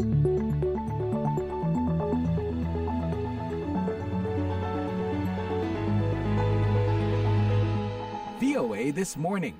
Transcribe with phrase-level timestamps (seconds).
[0.00, 0.08] VOA
[8.96, 9.52] This Morning.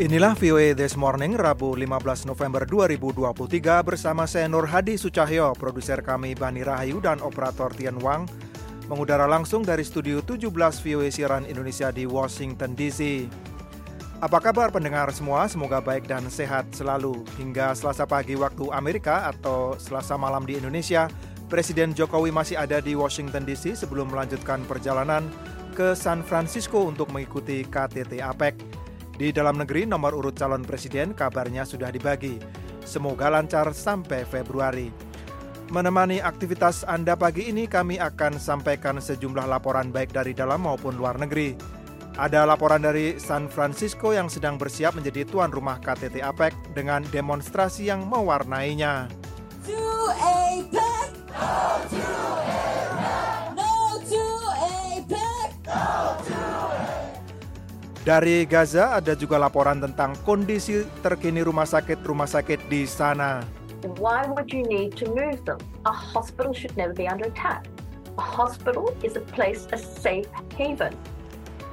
[0.00, 6.34] Inilah VOA This Morning, Rabu 15 November 2023 bersama saya Nur Hadi Sucahyo, produser kami
[6.34, 8.26] Bani Rahayu dan operator Tian Wang,
[8.90, 10.50] mengudara langsung dari studio 17
[10.82, 13.30] VOA Siaran Indonesia di Washington DC.
[14.18, 15.46] Apa kabar pendengar semua?
[15.46, 17.22] Semoga baik dan sehat selalu.
[17.38, 21.06] Hingga Selasa pagi waktu Amerika atau Selasa malam di Indonesia,
[21.46, 25.22] Presiden Jokowi masih ada di Washington DC sebelum melanjutkan perjalanan
[25.78, 28.58] ke San Francisco untuk mengikuti KTT APEC.
[29.14, 32.42] Di dalam negeri, nomor urut calon presiden kabarnya sudah dibagi.
[32.82, 35.09] Semoga lancar sampai Februari.
[35.70, 41.14] Menemani aktivitas Anda pagi ini, kami akan sampaikan sejumlah laporan baik dari dalam maupun luar
[41.14, 41.54] negeri.
[42.18, 47.86] Ada laporan dari San Francisco yang sedang bersiap menjadi tuan rumah KTT APEC dengan demonstrasi
[47.86, 49.06] yang mewarnainya.
[49.70, 51.10] To APEC!
[51.38, 51.54] No
[51.86, 52.10] to
[52.50, 53.54] APEC!
[53.54, 53.72] No
[54.10, 54.26] to
[54.58, 55.50] APEC!
[58.02, 63.59] Dari Gaza ada juga laporan tentang kondisi terkini rumah sakit-rumah sakit di sana.
[63.80, 65.56] Why would you need to move them?
[65.88, 67.64] A hospital should never be under attack.
[68.18, 70.92] A hospital is a place, a safe haven.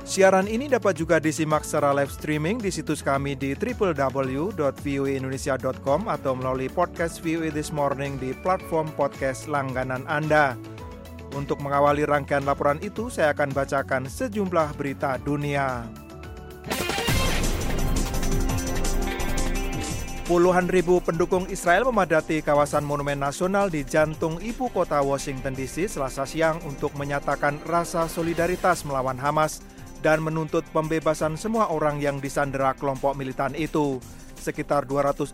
[0.08, 6.72] Siaran ini dapat juga disimak secara live streaming di situs kami di www.voaindonesia.com atau melalui
[6.72, 10.55] podcast VOA This Morning di platform podcast langganan Anda.
[11.35, 16.06] Untuk mengawali rangkaian laporan itu, saya akan bacakan sejumlah berita dunia.
[20.28, 26.28] Puluhan ribu pendukung Israel memadati kawasan Monumen Nasional di jantung ibu kota Washington DC selasa
[26.28, 29.64] siang untuk menyatakan rasa solidaritas melawan Hamas
[30.03, 34.03] dan menuntut pembebasan semua orang yang disandera kelompok militan itu.
[34.36, 35.31] Sekitar 242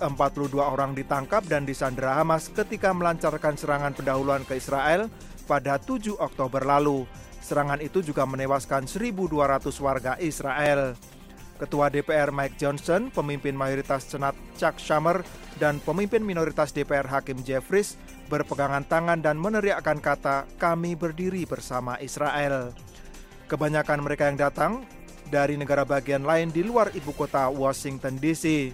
[0.61, 5.09] orang ditangkap dan disandera Hamas ketika melancarkan serangan pendahuluan ke Israel
[5.49, 7.09] pada 7 Oktober lalu.
[7.41, 10.93] Serangan itu juga menewaskan 1.200 warga Israel.
[11.61, 15.21] Ketua DPR Mike Johnson, pemimpin mayoritas Senat Chuck Schumer,
[15.61, 17.95] dan pemimpin minoritas DPR Hakim Jeffries
[18.27, 22.73] berpegangan tangan dan meneriakkan kata kami berdiri bersama Israel.
[23.45, 24.71] Kebanyakan mereka yang datang
[25.29, 28.73] dari negara bagian lain di luar ibu kota Washington DC.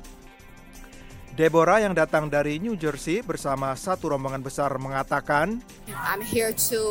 [1.40, 6.82] Deborah yang datang dari New Jersey bersama satu rombongan besar mengatakan, I'm here to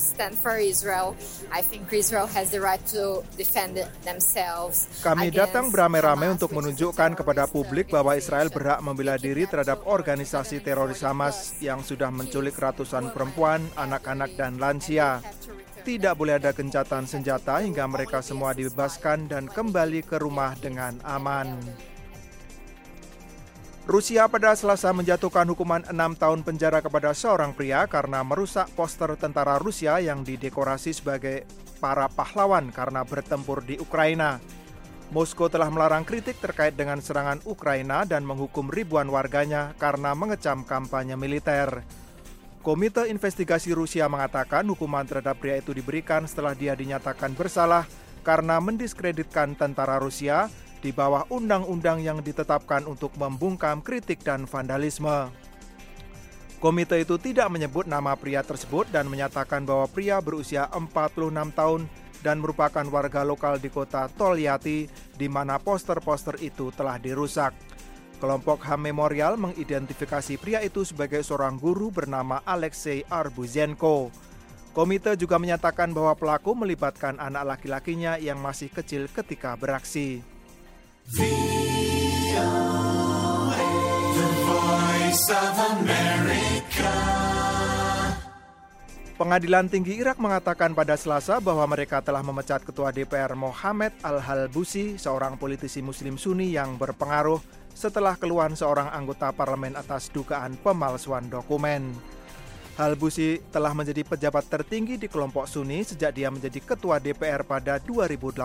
[0.00, 1.12] stand for Israel.
[1.52, 3.76] I think Israel has the right to defend
[4.08, 4.88] themselves.
[5.04, 11.04] Kami datang beramai-ramai untuk menunjukkan kepada publik bahwa Israel berhak membela diri terhadap organisasi teroris
[11.04, 15.20] Hamas yang sudah menculik ratusan perempuan, anak-anak, dan lansia.
[15.84, 21.60] Tidak boleh ada gencatan senjata hingga mereka semua dibebaskan dan kembali ke rumah dengan aman.
[23.88, 29.56] Rusia pada Selasa menjatuhkan hukuman enam tahun penjara kepada seorang pria karena merusak poster tentara
[29.56, 31.48] Rusia yang didekorasi sebagai
[31.80, 34.44] para pahlawan karena bertempur di Ukraina.
[35.08, 41.16] Moskow telah melarang kritik terkait dengan serangan Ukraina dan menghukum ribuan warganya karena mengecam kampanye
[41.16, 41.80] militer.
[42.60, 47.88] Komite Investigasi Rusia mengatakan hukuman terhadap pria itu diberikan setelah dia dinyatakan bersalah
[48.20, 55.30] karena mendiskreditkan tentara Rusia di bawah undang-undang yang ditetapkan untuk membungkam kritik dan vandalisme.
[56.58, 61.86] Komite itu tidak menyebut nama pria tersebut dan menyatakan bahwa pria berusia 46 tahun
[62.18, 67.54] dan merupakan warga lokal di kota Tolyatti di mana poster-poster itu telah dirusak.
[68.18, 74.10] Kelompok HAM Memorial mengidentifikasi pria itu sebagai seorang guru bernama Alexei Arbuzenko.
[74.74, 80.37] Komite juga menyatakan bahwa pelaku melibatkan anak laki-lakinya yang masih kecil ketika beraksi.
[89.16, 95.40] Pengadilan Tinggi Irak mengatakan pada Selasa bahwa mereka telah memecat Ketua DPR Mohamed Al-Halbusi, seorang
[95.40, 97.40] politisi Muslim Sunni yang berpengaruh
[97.72, 101.88] setelah keluhan seorang anggota parlemen atas dugaan pemalsuan dokumen.
[102.76, 108.38] Halbusi telah menjadi pejabat tertinggi di kelompok Sunni sejak dia menjadi Ketua DPR pada 2018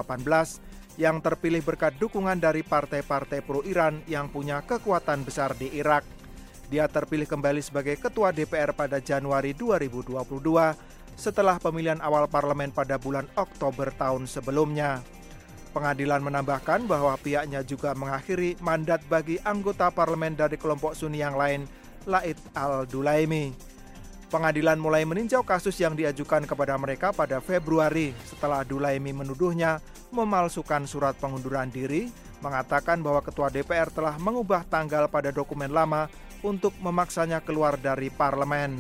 [0.96, 6.06] yang terpilih berkat dukungan dari partai-partai pro-Iran yang punya kekuatan besar di Irak.
[6.70, 10.18] Dia terpilih kembali sebagai Ketua DPR pada Januari 2022
[11.14, 15.02] setelah pemilihan awal parlemen pada bulan Oktober tahun sebelumnya.
[15.74, 21.66] Pengadilan menambahkan bahwa pihaknya juga mengakhiri mandat bagi anggota parlemen dari kelompok Sunni yang lain,
[22.06, 23.74] Laid al-Dulaimi.
[24.30, 29.78] Pengadilan mulai meninjau kasus yang diajukan kepada mereka pada Februari setelah Dulaimi menuduhnya
[30.14, 36.08] memalsukan surat pengunduran diri, mengatakan bahwa Ketua DPR telah mengubah tanggal pada dokumen lama
[36.46, 38.78] untuk memaksanya keluar dari parlemen.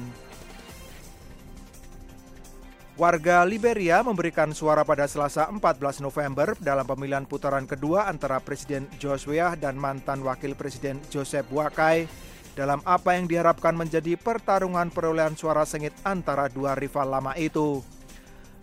[2.93, 9.57] Warga Liberia memberikan suara pada Selasa 14 November dalam pemilihan putaran kedua antara Presiden Joshua
[9.57, 12.05] dan mantan Wakil Presiden Joseph Wakai
[12.53, 17.81] dalam apa yang diharapkan menjadi pertarungan perolehan suara sengit antara dua rival lama itu.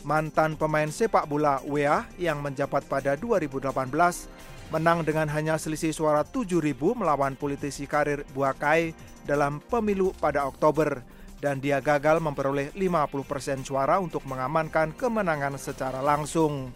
[0.00, 3.68] Mantan pemain sepak bola Wea yang menjabat pada 2018
[4.70, 8.96] menang dengan hanya selisih suara 7.000 melawan politisi karir Buakai
[9.28, 11.04] dalam pemilu pada Oktober
[11.40, 16.72] dan dia gagal memperoleh 50% suara untuk mengamankan kemenangan secara langsung.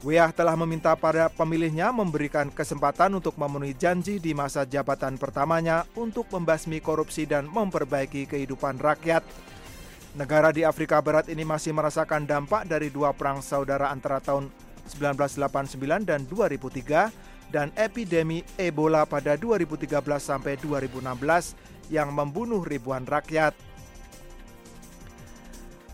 [0.00, 6.24] Weah telah meminta para pemilihnya memberikan kesempatan untuk memenuhi janji di masa jabatan pertamanya untuk
[6.32, 9.20] membasmi korupsi dan memperbaiki kehidupan rakyat.
[10.10, 14.50] Negara di Afrika Barat ini masih merasakan dampak dari dua perang saudara antara tahun
[14.90, 19.86] 1989 dan 2003 dan epidemi Ebola pada 2013
[20.18, 23.54] sampai 2016 yang membunuh ribuan rakyat.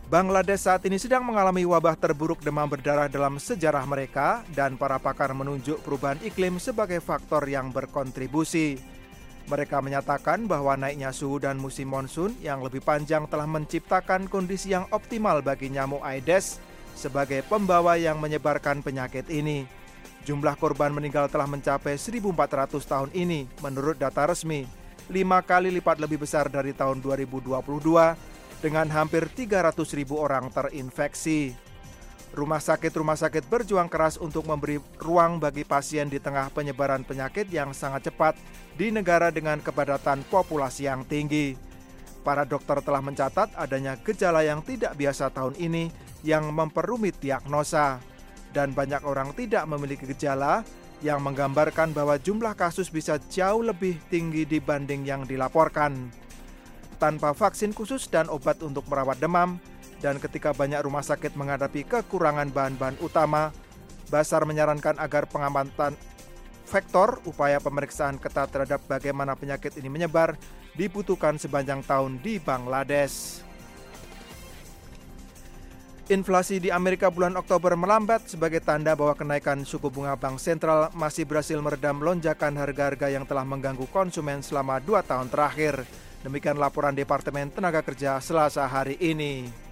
[0.09, 5.37] Bangladesh saat ini sedang mengalami wabah terburuk demam berdarah dalam sejarah mereka dan para pakar
[5.37, 8.96] menunjuk perubahan iklim sebagai faktor yang berkontribusi.
[9.47, 14.91] Mereka menyatakan bahwa naiknya suhu dan musim monsun yang lebih panjang telah menciptakan kondisi yang
[14.91, 16.59] optimal bagi nyamuk Aedes
[16.99, 19.63] sebagai pembawa yang menyebarkan penyakit ini.
[20.27, 24.67] Jumlah korban meninggal telah mencapai 1.400 tahun ini menurut data resmi,
[25.07, 27.55] lima kali lipat lebih besar dari tahun 2022
[28.59, 31.66] dengan hampir 300 ribu orang terinfeksi.
[32.35, 37.71] Rumah sakit-rumah sakit berjuang keras untuk memberi ruang bagi pasien di tengah penyebaran penyakit yang
[37.71, 38.35] sangat cepat
[38.75, 41.55] di negara dengan kepadatan populasi yang tinggi.
[42.27, 45.89] Para dokter telah mencatat adanya gejala yang tidak biasa tahun ini
[46.27, 48.03] yang memperumit diagnosa.
[48.51, 50.67] Dan banyak orang tidak memiliki gejala
[51.05, 56.09] yang menggambarkan bahwa jumlah kasus bisa jauh lebih tinggi dibanding yang dilaporkan
[56.97, 59.61] tanpa vaksin khusus dan obat untuk merawat demam,
[60.07, 63.51] dan ketika banyak rumah sakit menghadapi kekurangan bahan-bahan utama,
[64.07, 65.99] Basar menyarankan agar pengamatan
[66.71, 70.39] vektor upaya pemeriksaan ketat terhadap bagaimana penyakit ini menyebar
[70.79, 73.43] dibutuhkan sepanjang tahun di Bangladesh.
[76.07, 81.27] Inflasi di Amerika bulan Oktober melambat sebagai tanda bahwa kenaikan suku bunga bank sentral masih
[81.27, 85.83] berhasil meredam lonjakan harga-harga yang telah mengganggu konsumen selama dua tahun terakhir.
[86.23, 89.66] Demikian laporan Departemen Tenaga Kerja Selasa hari ini.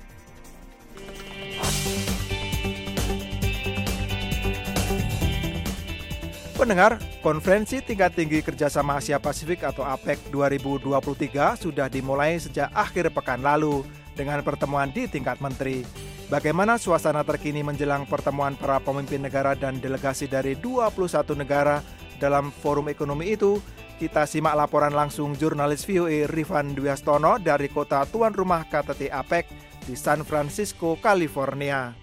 [6.55, 13.43] Pendengar, konferensi tingkat tinggi kerjasama Asia Pasifik atau APEC 2023 sudah dimulai sejak akhir pekan
[13.43, 13.83] lalu
[14.15, 15.83] dengan pertemuan di tingkat menteri.
[16.31, 21.83] Bagaimana suasana terkini menjelang pertemuan para pemimpin negara dan delegasi dari 21 negara
[22.23, 23.59] dalam forum ekonomi itu?
[23.99, 29.51] Kita simak laporan langsung jurnalis VOA Rifan Dwiastono dari kota tuan rumah KTT APEC
[29.91, 31.95] di San Francisco, California.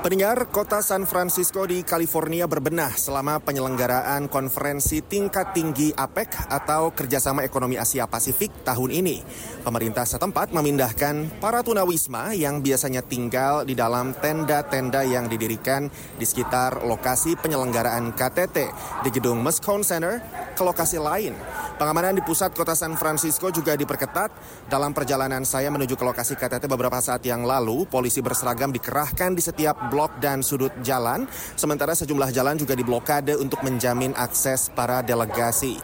[0.00, 7.44] Pendengar, kota San Francisco di California berbenah selama penyelenggaraan konferensi tingkat tinggi APEC atau Kerjasama
[7.44, 9.20] Ekonomi Asia Pasifik tahun ini.
[9.60, 16.80] Pemerintah setempat memindahkan para tunawisma yang biasanya tinggal di dalam tenda-tenda yang didirikan di sekitar
[16.88, 18.56] lokasi penyelenggaraan KTT
[19.04, 20.16] di gedung Moscone Center
[20.56, 21.36] ke lokasi lain.
[21.76, 24.28] Pengamanan di pusat kota San Francisco juga diperketat.
[24.68, 29.40] Dalam perjalanan saya menuju ke lokasi KTT beberapa saat yang lalu, polisi berseragam dikerahkan di
[29.40, 31.26] setiap blok dan sudut jalan,
[31.58, 35.82] sementara sejumlah jalan juga diblokade untuk menjamin akses para delegasi.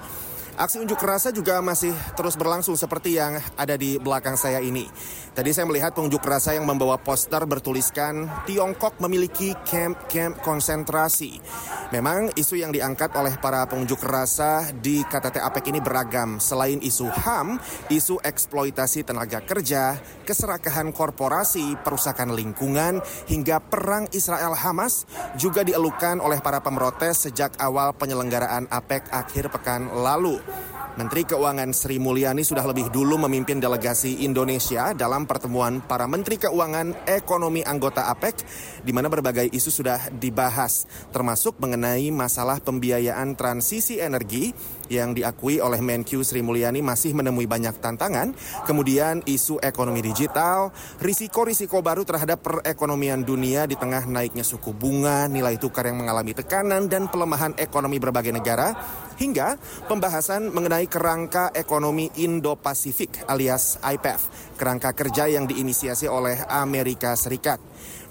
[0.56, 4.88] Aksi unjuk rasa juga masih terus berlangsung seperti yang ada di belakang saya ini.
[5.36, 11.44] Tadi saya melihat pengunjuk rasa yang membawa poster bertuliskan Tiongkok memiliki camp-camp konsentrasi.
[11.92, 16.40] Memang isu yang diangkat oleh para pengunjuk rasa di KTT APEC ini beragam.
[16.40, 17.60] Selain isu HAM,
[17.92, 25.04] isu eksploitasi tenaga kerja, keserakahan korporasi, perusakan lingkungan, hingga perang Israel-Hamas
[25.36, 30.45] juga dielukan oleh para pemrotes sejak awal penyelenggaraan APEC akhir pekan lalu.
[30.96, 37.04] Menteri Keuangan Sri Mulyani sudah lebih dulu memimpin delegasi Indonesia dalam pertemuan para Menteri Keuangan
[37.04, 38.40] Ekonomi anggota APEC,
[38.80, 44.56] di mana berbagai isu sudah dibahas, termasuk mengenai masalah pembiayaan transisi energi
[44.88, 48.32] yang diakui oleh Menkyu Sri Mulyani masih menemui banyak tantangan,
[48.64, 50.70] kemudian isu ekonomi digital,
[51.02, 56.86] risiko-risiko baru terhadap perekonomian dunia di tengah naiknya suku bunga, nilai tukar yang mengalami tekanan,
[56.86, 58.74] dan pelemahan ekonomi berbagai negara,
[59.16, 59.56] hingga
[59.88, 67.58] pembahasan mengenai kerangka ekonomi Indo-Pasifik alias IPEF, kerangka kerja yang diinisiasi oleh Amerika Serikat.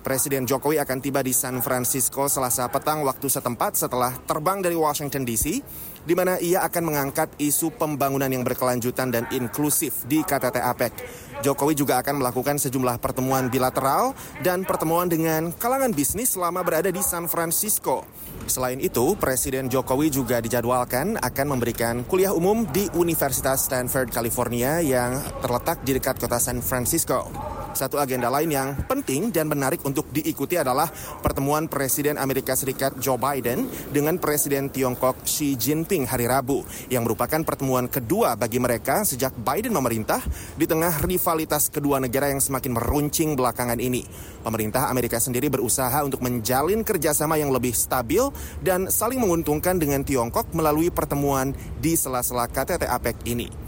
[0.05, 5.25] Presiden Jokowi akan tiba di San Francisco selasa petang waktu setempat setelah terbang dari Washington
[5.25, 5.65] DC,
[6.05, 10.93] di mana ia akan mengangkat isu pembangunan yang berkelanjutan dan inklusif di KTT APEC.
[11.41, 14.13] Jokowi juga akan melakukan sejumlah pertemuan bilateral
[14.45, 18.05] dan pertemuan dengan kalangan bisnis selama berada di San Francisco.
[18.45, 25.17] Selain itu, Presiden Jokowi juga dijadwalkan akan memberikan kuliah umum di Universitas Stanford, California yang
[25.41, 27.64] terletak di dekat kota San Francisco.
[27.75, 30.87] Satu agenda lain yang penting dan menarik untuk diikuti adalah
[31.19, 37.43] pertemuan Presiden Amerika Serikat Joe Biden dengan Presiden Tiongkok Xi Jinping hari Rabu, yang merupakan
[37.43, 40.23] pertemuan kedua bagi mereka sejak Biden memerintah
[40.55, 44.07] di tengah rivalitas kedua negara yang semakin meruncing belakangan ini.
[44.39, 48.23] Pemerintah Amerika sendiri berusaha untuk menjalin kerjasama yang lebih stabil
[48.63, 51.51] dan saling menguntungkan dengan Tiongkok melalui pertemuan
[51.83, 53.64] di sela-sela KTT APEC ini.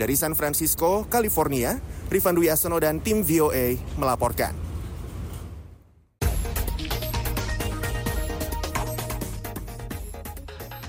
[0.00, 1.76] Dari San Francisco, California,
[2.08, 4.56] Rifan Dwi Asono dan tim VOA melaporkan.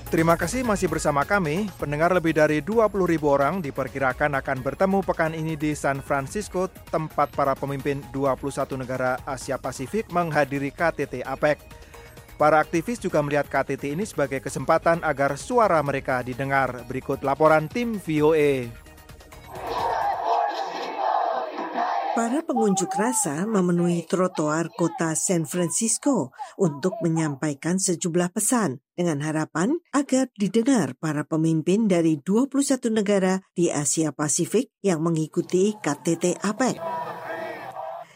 [0.08, 1.68] Terima kasih masih bersama kami.
[1.76, 7.32] Pendengar lebih dari 20 ribu orang diperkirakan akan bertemu pekan ini di San Francisco, tempat
[7.36, 11.60] para pemimpin 21 negara Asia Pasifik menghadiri KTT APEC.
[12.40, 16.84] Para aktivis juga melihat KTT ini sebagai kesempatan agar suara mereka didengar.
[16.88, 18.68] Berikut laporan tim VOA.
[22.12, 26.28] Para pengunjuk rasa memenuhi trotoar kota San Francisco
[26.60, 34.12] untuk menyampaikan sejumlah pesan dengan harapan agar didengar para pemimpin dari 21 negara di Asia
[34.12, 36.76] Pasifik yang mengikuti KTT APEC.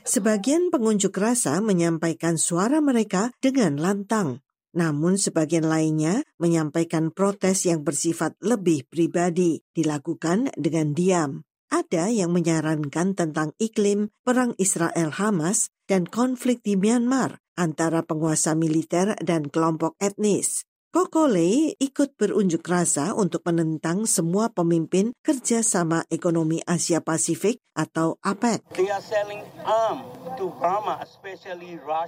[0.04, 4.44] Sebagian pengunjuk rasa menyampaikan suara mereka dengan lantang,
[4.76, 11.45] namun sebagian lainnya menyampaikan protes yang bersifat lebih pribadi dilakukan dengan diam.
[11.66, 19.50] Ada yang menyarankan tentang iklim perang Israel-Hamas dan konflik di Myanmar antara penguasa militer dan
[19.50, 20.62] kelompok etnis.
[20.96, 28.64] Kokole ikut berunjuk rasa untuk menentang semua pemimpin kerjasama ekonomi Asia Pasifik atau APEC.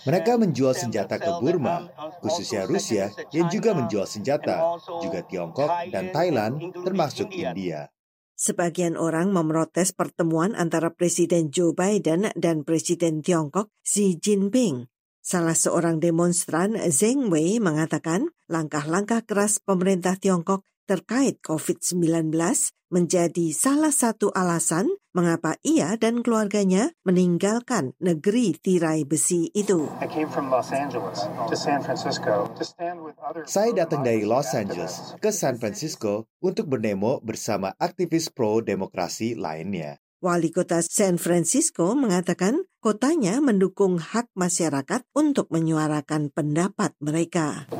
[0.09, 1.85] Mereka menjual senjata ke Burma,
[2.25, 7.93] khususnya Rusia, yang juga menjual senjata, juga Tiongkok dan Thailand, termasuk India.
[8.39, 14.87] Sebagian orang memprotes pertemuan antara Presiden Joe Biden dan Presiden Tiongkok Xi Jinping.
[15.19, 22.33] Salah seorang demonstran Zheng Wei mengatakan langkah-langkah keras pemerintah Tiongkok terkait COVID-19
[22.89, 29.93] menjadi salah satu alasan mengapa ia dan keluarganya meninggalkan negeri tirai besi itu.
[33.45, 40.01] Saya datang dari Los Angeles ke San Francisco untuk berdemo bersama aktivis pro-demokrasi lainnya.
[40.19, 47.71] Wali kota San Francisco mengatakan kotanya mendukung hak masyarakat untuk menyuarakan pendapat mereka.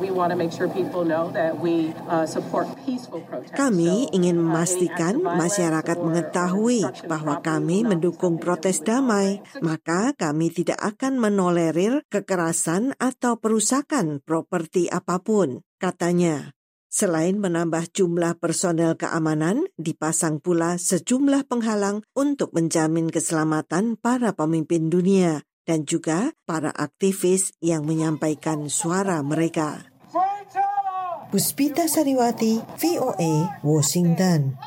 [3.59, 6.79] Kami ingin memastikan masyarakat mengetahui
[7.11, 15.19] bahwa kami mendukung protes damai, maka kami tidak akan menolerir kekerasan atau perusakan properti apa
[15.19, 16.55] pun, katanya.
[16.99, 25.47] Selain menambah jumlah personel keamanan, dipasang pula sejumlah penghalang untuk menjamin keselamatan para pemimpin dunia
[25.63, 29.87] dan juga para aktivis yang menyampaikan suara mereka.
[31.31, 34.59] Puspita Sariwati, VOA, Washington.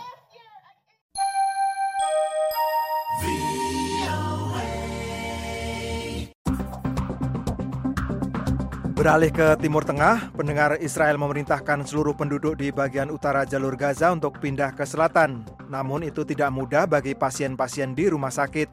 [9.02, 14.38] Beralih ke Timur Tengah, pendengar Israel memerintahkan seluruh penduduk di bagian utara jalur Gaza untuk
[14.38, 15.42] pindah ke selatan.
[15.66, 18.70] Namun itu tidak mudah bagi pasien-pasien di rumah sakit.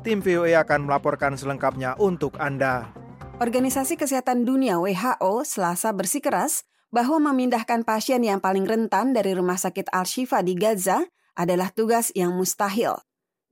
[0.00, 2.88] Tim VOA akan melaporkan selengkapnya untuk Anda.
[3.36, 9.92] Organisasi Kesehatan Dunia WHO selasa bersikeras bahwa memindahkan pasien yang paling rentan dari rumah sakit
[9.92, 11.04] Al-Shifa di Gaza
[11.36, 12.96] adalah tugas yang mustahil.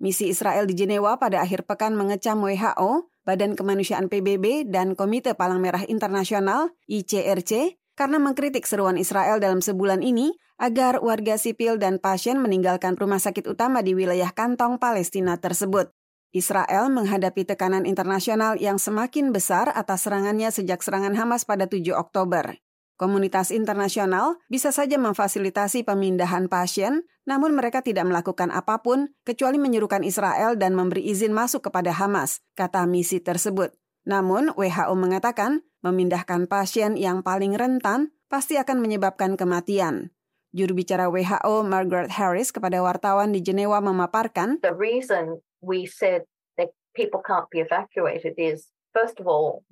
[0.01, 5.65] Misi Israel di Jenewa pada akhir pekan mengecam WHO Badan Kemanusiaan PBB, dan Komite Palang
[5.65, 12.39] Merah Internasional ICRC karena mengkritik seruan Israel dalam sebulan ini agar warga sipil dan pasien
[12.39, 15.91] meninggalkan rumah sakit utama di wilayah kantong Palestina tersebut.
[16.35, 22.59] Israel menghadapi tekanan internasional yang semakin besar atas serangannya sejak serangan Hamas pada 7 Oktober.
[22.95, 30.07] Komunitas internasional bisa saja memfasilitasi pemindahan pasien, namun mereka tidak melakukan apa pun kecuali menyuruhkan
[30.07, 33.75] Israel dan memberi izin masuk kepada Hamas, kata misi tersebut.
[34.07, 40.15] Namun, WHO mengatakan memindahkan pasien yang paling rentan pasti akan menyebabkan kematian.
[40.55, 46.71] Juru bicara WHO Margaret Harris kepada wartawan di Jenewa memaparkan, The reason we said that
[46.95, 49.67] people can't be evacuated is First of all,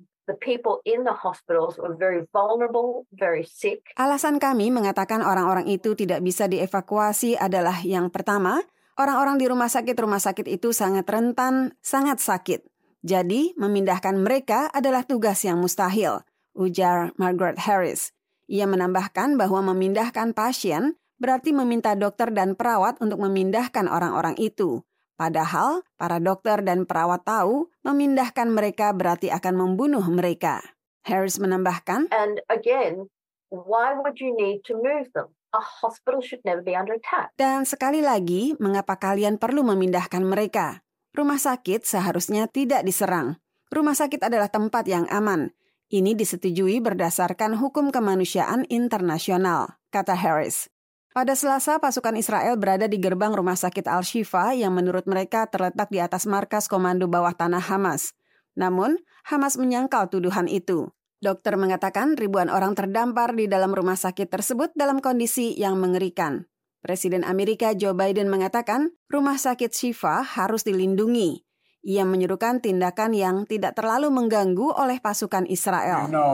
[3.99, 8.63] Alasan kami mengatakan orang-orang itu tidak bisa dievakuasi adalah yang pertama,
[8.95, 12.63] orang-orang di rumah sakit-rumah sakit itu sangat rentan, sangat sakit.
[13.03, 16.23] Jadi, memindahkan mereka adalah tugas yang mustahil,
[16.55, 18.15] ujar Margaret Harris.
[18.47, 24.83] Ia menambahkan bahwa memindahkan pasien berarti meminta dokter dan perawat untuk memindahkan orang-orang itu.
[25.13, 30.59] Padahal para dokter dan perawat tahu memindahkan mereka berarti akan membunuh mereka.
[31.05, 33.11] Harris menambahkan, And again,
[33.53, 35.35] why would you need to move them?
[35.53, 37.29] A hospital should never be under attack.
[37.37, 40.81] Dan sekali lagi, mengapa kalian perlu memindahkan mereka?
[41.13, 43.37] Rumah sakit seharusnya tidak diserang.
[43.69, 45.53] Rumah sakit adalah tempat yang aman.
[45.93, 50.72] Ini disetujui berdasarkan hukum kemanusiaan internasional, kata Harris.
[51.13, 56.01] Pada Selasa, pasukan Israel berada di gerbang rumah sakit Al-Shifa yang menurut mereka terletak di
[56.01, 58.17] atas markas komando bawah tanah Hamas.
[58.57, 60.89] Namun, Hamas menyangkal tuduhan itu.
[61.21, 66.49] Dokter mengatakan ribuan orang terdampar di dalam rumah sakit tersebut dalam kondisi yang mengerikan.
[66.81, 71.45] Presiden Amerika Joe Biden mengatakan rumah sakit Shifa harus dilindungi.
[71.85, 76.09] Ia menyerukan tindakan yang tidak terlalu mengganggu oleh pasukan Israel.
[76.09, 76.33] Uh,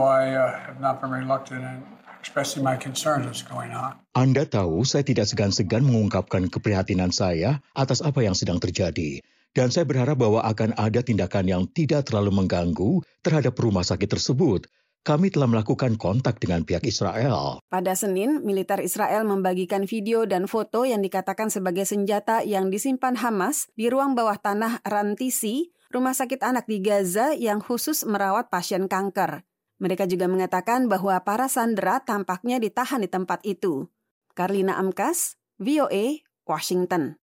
[2.20, 3.96] expressing my concerns what's going on.
[4.14, 9.24] Anda tahu saya tidak segan-segan mengungkapkan keprihatinan saya atas apa yang sedang terjadi.
[9.50, 14.70] Dan saya berharap bahwa akan ada tindakan yang tidak terlalu mengganggu terhadap rumah sakit tersebut.
[15.02, 17.64] Kami telah melakukan kontak dengan pihak Israel.
[17.72, 23.72] Pada Senin, militer Israel membagikan video dan foto yang dikatakan sebagai senjata yang disimpan Hamas
[23.74, 29.49] di ruang bawah tanah Rantisi, rumah sakit anak di Gaza yang khusus merawat pasien kanker.
[29.80, 33.92] Mereka juga mengatakan bahwa para sandera tampaknya ditahan di tempat itu.
[34.36, 37.19] Karlina Amkas, VOA, Washington.